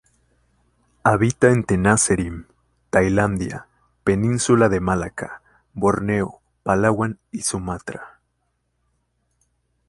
[1.03, 2.47] Habita en Tenasserim,
[2.89, 3.67] Tailandia,
[4.03, 5.43] Península de Malaca,
[5.75, 8.19] Borneo, Palawan y Sumatra.